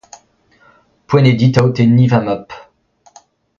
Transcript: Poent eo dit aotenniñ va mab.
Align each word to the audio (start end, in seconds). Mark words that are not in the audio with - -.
Poent 1.07 1.29
eo 1.31 1.39
dit 1.41 1.59
aotenniñ 1.59 2.09
va 2.11 2.19
mab. 2.27 2.45